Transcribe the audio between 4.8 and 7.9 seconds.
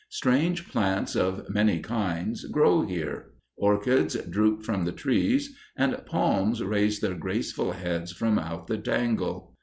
the trees, and palms raise their graceful